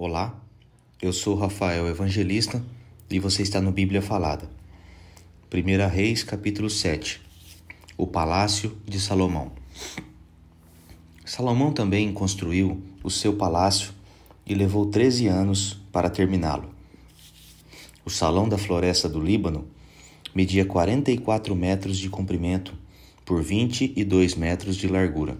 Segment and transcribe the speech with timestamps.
[0.00, 0.40] Olá,
[1.02, 2.64] eu sou Rafael Evangelista
[3.10, 4.48] e você está no Bíblia Falada.
[5.52, 7.20] 1 Reis, capítulo 7
[7.96, 9.50] O Palácio de Salomão.
[11.24, 13.90] Salomão também construiu o seu palácio
[14.46, 16.70] e levou 13 anos para terminá-lo.
[18.04, 19.66] O salão da floresta do Líbano
[20.32, 22.72] media 44 metros de comprimento
[23.24, 25.36] por 22 metros de largura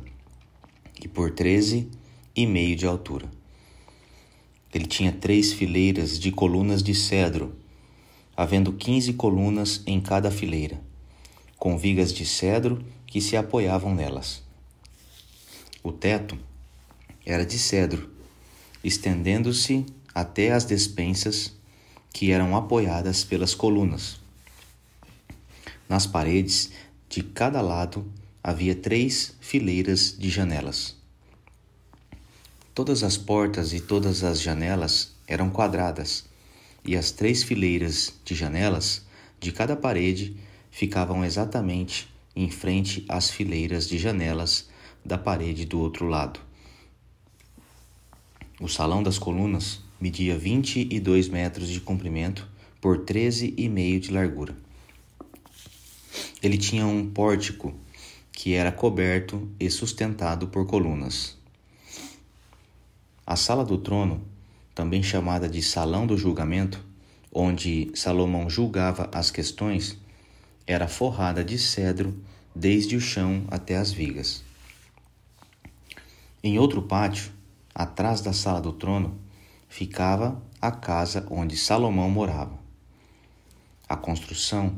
[1.01, 1.89] e por 13
[2.35, 3.38] e meio de altura.
[4.73, 7.57] Ele tinha três fileiras de colunas de cedro,
[8.37, 10.81] havendo quinze colunas em cada fileira,
[11.59, 14.43] com vigas de cedro que se apoiavam nelas.
[15.83, 16.39] O teto
[17.25, 18.11] era de cedro,
[18.85, 21.53] estendendo-se até as despensas
[22.13, 24.21] que eram apoiadas pelas colunas.
[25.89, 26.71] Nas paredes
[27.09, 28.11] de cada lado
[28.43, 30.98] havia três fileiras de janelas.
[32.79, 36.25] Todas as portas e todas as janelas eram quadradas,
[36.85, 39.05] e as três fileiras de janelas
[39.41, 40.37] de cada parede
[40.71, 44.69] ficavam exatamente em frente às fileiras de janelas
[45.05, 46.39] da parede do outro lado.
[48.61, 52.47] O salão das colunas media 22 metros de comprimento
[52.81, 54.57] por 13,5 de largura.
[56.41, 57.75] Ele tinha um pórtico
[58.31, 61.38] que era coberto e sustentado por colunas.
[63.31, 64.23] A sala do trono,
[64.75, 66.83] também chamada de Salão do Julgamento,
[67.31, 69.99] onde Salomão julgava as questões,
[70.67, 72.19] era forrada de cedro
[72.57, 74.43] desde o chão até as vigas.
[76.43, 77.31] Em outro pátio,
[77.75, 79.19] atrás da sala do trono,
[79.69, 82.59] ficava a casa onde Salomão morava.
[83.87, 84.75] A construção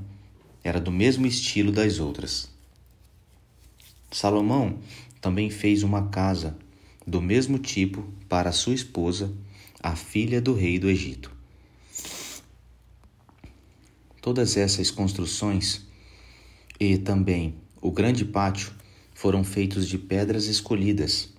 [0.64, 2.51] era do mesmo estilo das outras.
[4.11, 4.81] Salomão
[5.20, 6.59] também fez uma casa
[7.06, 9.33] do mesmo tipo para sua esposa,
[9.83, 11.33] a filha do rei do Egito.
[14.20, 15.87] Todas essas construções
[16.79, 18.73] e também o grande pátio
[19.14, 21.30] foram feitos de pedras escolhidas,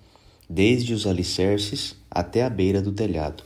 [0.48, 3.44] desde os alicerces até a beira do telhado.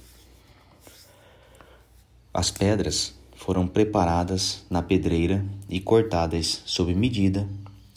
[2.32, 7.48] As pedras foram preparadas na pedreira e cortadas sob medida,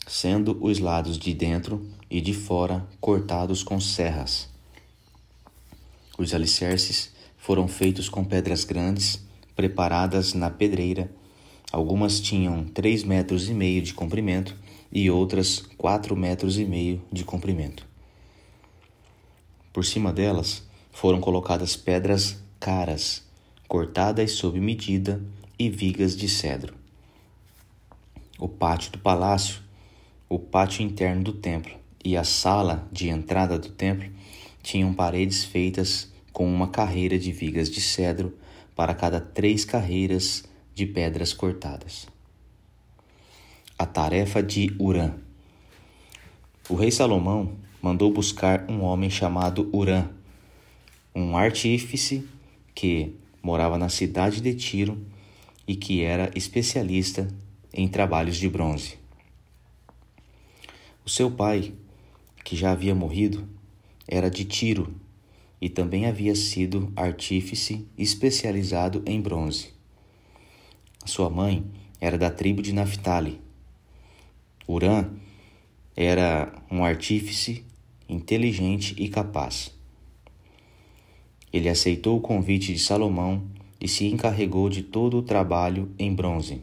[0.06, 4.48] sendo os lados de dentro e de fora cortados com serras.
[6.18, 9.22] Os alicerces foram feitos com pedras grandes,
[9.54, 11.10] preparadas na pedreira.
[11.72, 14.56] Algumas tinham três metros e meio de comprimento
[14.90, 17.86] e outras quatro metros e meio de comprimento.
[19.72, 23.22] Por cima delas foram colocadas pedras caras,
[23.68, 25.22] cortadas sob medida,
[25.60, 26.74] e vigas de cedro.
[28.38, 29.60] O pátio do palácio,
[30.26, 34.10] o pátio interno do templo, e a sala de entrada do templo
[34.62, 38.36] tinham paredes feitas com uma carreira de vigas de cedro
[38.74, 40.44] para cada três carreiras
[40.74, 42.06] de pedras cortadas.
[43.78, 45.14] A tarefa de Urã.
[46.68, 50.08] O rei Salomão mandou buscar um homem chamado Urã,
[51.14, 52.26] um artífice
[52.74, 54.98] que morava na cidade de Tiro
[55.66, 57.28] e que era especialista
[57.72, 58.98] em trabalhos de bronze.
[61.04, 61.72] O seu pai
[62.44, 63.48] que já havia morrido,
[64.06, 64.94] era de Tiro
[65.60, 69.68] e também havia sido artífice especializado em bronze.
[71.04, 71.64] Sua mãe
[72.00, 73.40] era da tribo de Naphtali.
[74.66, 75.10] Urã
[75.94, 77.64] era um artífice
[78.08, 79.72] inteligente e capaz.
[81.52, 83.42] Ele aceitou o convite de Salomão
[83.80, 86.62] e se encarregou de todo o trabalho em bronze.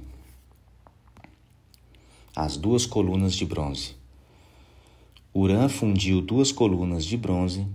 [2.36, 3.96] As duas colunas de bronze.
[5.40, 7.68] Urã fundiu duas colunas de bronze,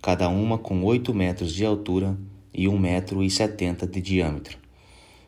[0.00, 2.16] cada uma com oito metros de altura
[2.54, 4.56] e um metro e setenta de diâmetro,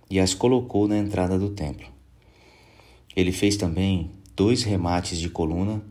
[0.09, 1.89] e as colocou na entrada do templo.
[3.17, 5.83] Ele fez também dois remates de coluna,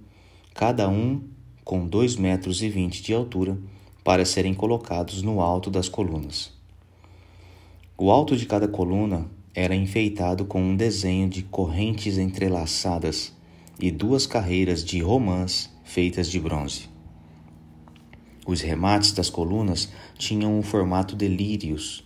[0.53, 1.23] cada um
[1.61, 3.59] com dois metros e vinte de altura,
[4.01, 6.53] para serem colocados no alto das colunas.
[7.97, 13.33] O alto de cada coluna era enfeitado com um desenho de correntes entrelaçadas
[13.77, 16.87] e duas carreiras de romãs feitas de bronze.
[18.47, 22.01] Os remates das colunas tinham um formato de lírios,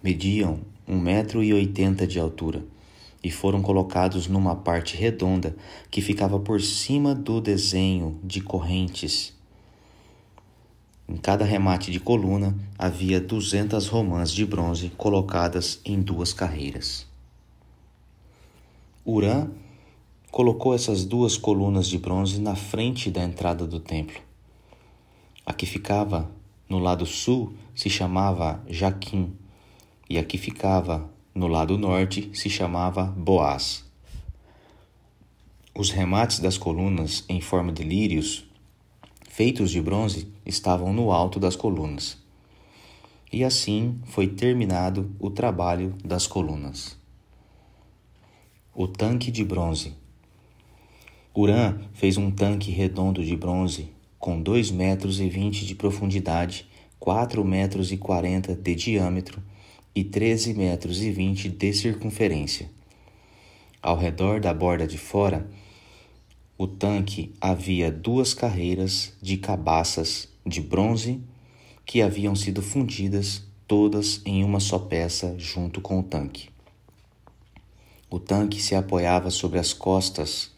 [0.00, 2.64] mediam um metro e oitenta de altura
[3.22, 5.56] e foram colocados numa parte redonda
[5.90, 9.36] que ficava por cima do desenho de correntes.
[11.08, 17.04] Em cada remate de coluna havia duzentas romãs de bronze colocadas em duas carreiras.
[19.04, 19.48] Urã
[20.30, 24.20] colocou essas duas colunas de bronze na frente da entrada do templo.
[25.44, 26.30] A que ficava
[26.68, 29.32] no lado sul se chamava Jaquim,
[30.08, 33.84] e a que ficava no lado norte se chamava Boaz.
[35.74, 38.44] Os remates das colunas em forma de lírios,
[39.30, 42.18] feitos de bronze, estavam no alto das colunas.
[43.32, 46.98] E assim foi terminado o trabalho das colunas.
[48.74, 49.94] O tanque de bronze.
[51.40, 56.66] Urã fez um tanque redondo de bronze com dois metros e vinte de profundidade,
[56.98, 59.40] quatro metros e quarenta de diâmetro
[59.94, 62.68] e treze metros e vinte de circunferência.
[63.80, 65.48] Ao redor da borda de fora,
[66.58, 71.20] o tanque havia duas carreiras de cabaças de bronze
[71.86, 76.48] que haviam sido fundidas todas em uma só peça junto com o tanque.
[78.10, 80.57] O tanque se apoiava sobre as costas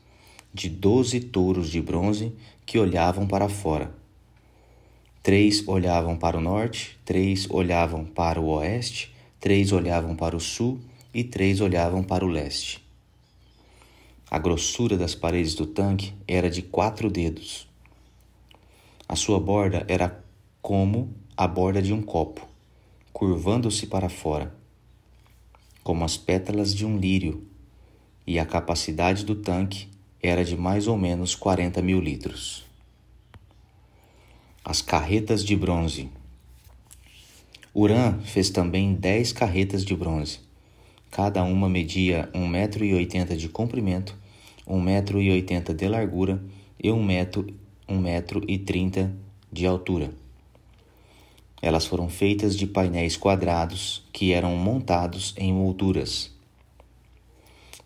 [0.53, 2.33] de doze touros de bronze
[2.67, 3.95] que olhavam para fora.
[5.23, 10.81] Três olhavam para o norte, três olhavam para o oeste, três olhavam para o sul
[11.13, 12.83] e três olhavam para o leste.
[14.31, 17.69] A grossura das paredes do tanque era de quatro dedos.
[19.09, 20.23] A sua borda era
[20.63, 22.47] como a borda de um copo,
[23.13, 24.55] curvando-se para fora,
[25.83, 27.45] como as pétalas de um lírio,
[28.27, 29.89] e a capacidade do tanque
[30.23, 32.65] era de mais ou menos 40 mil litros.
[34.63, 36.11] As carretas de bronze.
[37.75, 40.41] Urã fez também dez carretas de bronze.
[41.11, 44.15] Cada uma media um metro e oitenta de comprimento,
[44.67, 46.43] um metro e oitenta de largura
[46.83, 47.47] e um metro,
[47.89, 49.11] um metro e trinta
[49.51, 50.13] de altura.
[51.63, 56.31] Elas foram feitas de painéis quadrados que eram montados em molduras.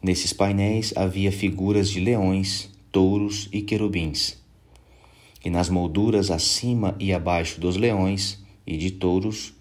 [0.04, 4.36] Nesses painéis havia figuras de leões, touros e querubins.
[5.42, 9.54] E nas molduras acima e abaixo dos leões e de touros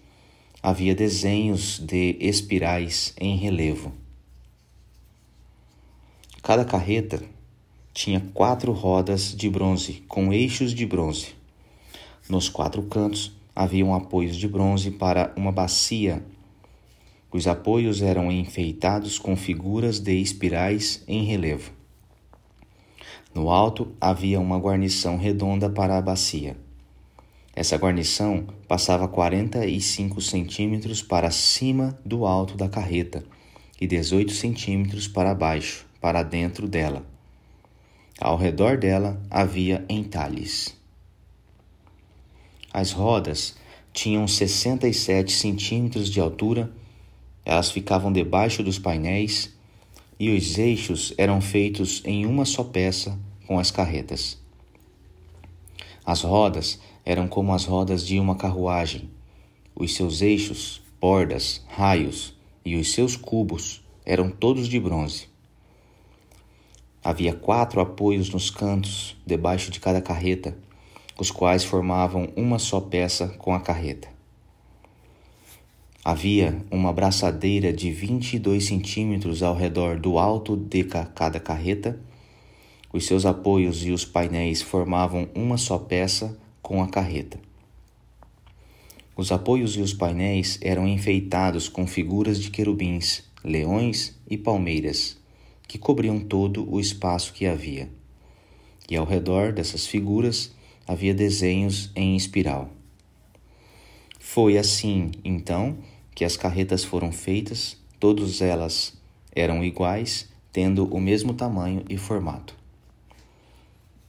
[0.62, 3.90] havia desenhos de espirais em relevo.
[6.42, 7.22] Cada carreta
[7.94, 11.28] tinha quatro rodas de bronze com eixos de bronze.
[12.28, 16.22] Nos quatro cantos haviam apoios de bronze para uma bacia
[17.34, 21.72] os apoios eram enfeitados com figuras de espirais em relevo.
[23.34, 26.56] No alto havia uma guarnição redonda para a bacia.
[27.52, 33.24] Essa guarnição passava 45 centímetros para cima do alto da carreta
[33.80, 37.04] e 18 centímetros para baixo, para dentro dela.
[38.20, 40.72] Ao redor dela havia entalhes.
[42.72, 43.56] As rodas
[43.92, 46.72] tinham 67 centímetros de altura
[47.44, 49.52] elas ficavam debaixo dos painéis
[50.18, 54.38] e os eixos eram feitos em uma só peça com as carretas.
[56.06, 59.10] As rodas eram como as rodas de uma carruagem.
[59.74, 65.28] Os seus eixos, bordas, raios e os seus cubos eram todos de bronze.
[67.02, 70.56] Havia quatro apoios nos cantos, debaixo de cada carreta,
[71.18, 74.13] os quais formavam uma só peça com a carreta.
[76.06, 81.98] Havia uma braçadeira de 22 centímetros ao redor do alto de cada carreta.
[82.92, 87.40] Os seus apoios e os painéis formavam uma só peça com a carreta.
[89.16, 95.16] Os apoios e os painéis eram enfeitados com figuras de querubins, leões e palmeiras,
[95.66, 97.88] que cobriam todo o espaço que havia.
[98.90, 100.54] E ao redor dessas figuras
[100.86, 102.68] havia desenhos em espiral.
[104.18, 105.78] Foi assim, então,
[106.14, 108.94] que as carretas foram feitas, todas elas
[109.34, 112.54] eram iguais, tendo o mesmo tamanho e formato.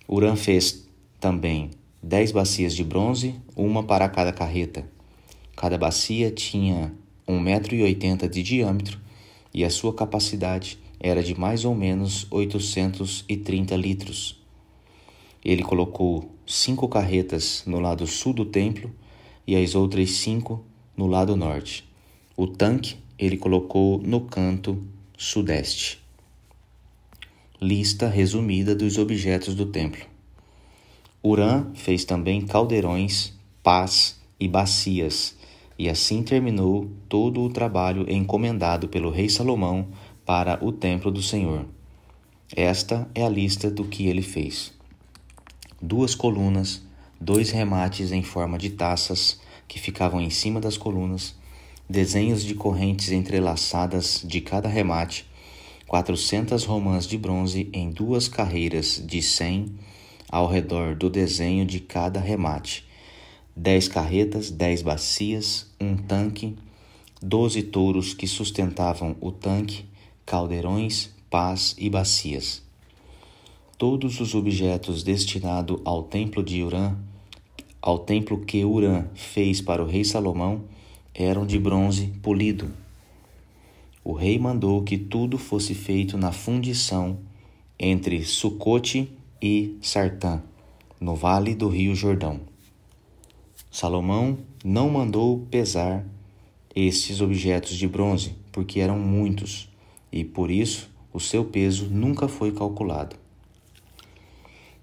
[0.08, 0.88] Urã fez
[1.20, 1.72] também
[2.02, 4.88] dez bacias de bronze, uma para cada carreta.
[5.56, 6.94] Cada bacia tinha
[7.28, 9.00] um metro e oitenta de diâmetro
[9.52, 14.40] e a sua capacidade era de mais ou menos 830 litros.
[15.44, 18.94] Ele colocou cinco carretas no lado sul do templo
[19.48, 20.64] e as outras cinco
[20.96, 21.95] no lado norte.
[22.38, 24.84] O tanque ele colocou no canto
[25.18, 26.04] sudeste.
[27.62, 30.06] Lista resumida dos objetos do templo.
[31.24, 33.32] Urã fez também caldeirões,
[33.64, 35.38] pás e bacias,
[35.80, 39.88] e assim terminou todo o trabalho encomendado pelo rei Salomão
[40.26, 41.66] para o templo do Senhor.
[42.54, 44.74] Esta é a lista do que ele fez:
[45.82, 46.86] duas colunas,
[47.18, 49.40] dois remates em forma de taças
[49.70, 51.34] que ficavam em cima das colunas
[51.90, 55.26] desenhos de correntes entrelaçadas de cada remate,
[55.88, 59.68] quatrocentas romãs de bronze em duas carreiras de cem
[60.30, 62.86] ao redor do desenho de cada remate,
[63.56, 66.56] dez carretas, dez bacias, um tanque,
[67.22, 69.86] doze touros que sustentavam o tanque,
[70.26, 72.64] caldeirões, pás e bacias.
[73.78, 76.96] Todos os objetos destinados ao templo de Urã,
[77.82, 80.64] ao templo que Urã fez para o rei Salomão,
[81.18, 82.70] eram de bronze polido.
[84.04, 87.18] O rei mandou que tudo fosse feito na fundição
[87.80, 89.10] entre Sucote
[89.42, 90.44] e Sartã,
[91.00, 92.42] no vale do rio Jordão.
[93.72, 96.06] Salomão não mandou pesar
[96.76, 99.70] estes objetos de bronze, porque eram muitos,
[100.12, 103.16] e por isso o seu peso nunca foi calculado.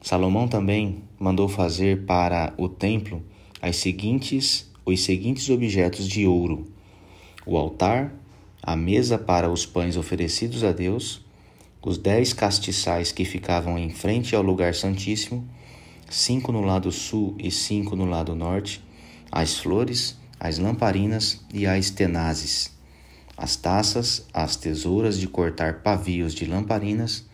[0.00, 3.22] Salomão também mandou fazer para o templo
[3.60, 6.66] as seguintes, os seguintes objetos de ouro:
[7.46, 8.12] o altar,
[8.62, 11.24] a mesa para os pães oferecidos a Deus,
[11.82, 15.48] os dez castiçais que ficavam em frente ao lugar santíssimo,
[16.08, 18.82] cinco no lado sul e cinco no lado norte,
[19.30, 22.72] as flores, as lamparinas e as tenazes,
[23.36, 27.24] as taças, as tesouras de cortar pavios de lamparinas,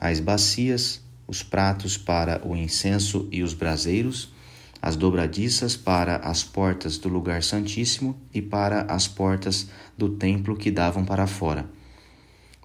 [0.00, 4.32] as bacias, os pratos para o incenso e os braseiros,
[4.80, 10.70] as dobradiças para as portas do lugar santíssimo e para as portas do templo que
[10.70, 11.68] davam para fora.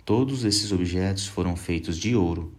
[0.03, 2.53] Todos esses objetos foram feitos de ouro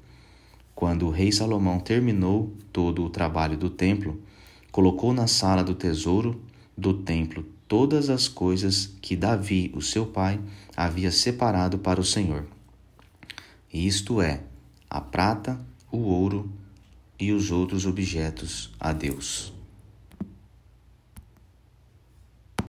[0.77, 4.21] quando o rei Salomão terminou todo o trabalho do templo,
[4.71, 6.39] colocou na sala do tesouro
[6.77, 10.39] do templo todas as coisas que Davi, o seu pai,
[10.77, 12.45] havia separado para o Senhor.
[13.73, 14.43] Isto é,
[14.89, 15.59] a prata,
[15.91, 16.53] o ouro
[17.19, 19.56] e os outros objetos a Deus.